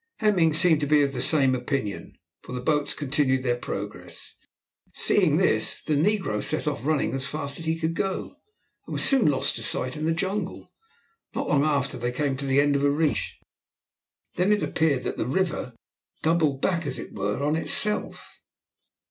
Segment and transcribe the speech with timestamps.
[0.17, 4.33] Hemming seemed to be of the same opinion, for the boats continued their progress.
[4.95, 8.37] Seeing this the negro set off running as fast as he could go,
[8.87, 10.73] and was soon lost to sight in the jungle.
[11.35, 13.37] Not long after they came to the end of a reach,
[14.35, 15.75] and then it appeared that the river
[16.23, 18.39] doubled back as it were on itself.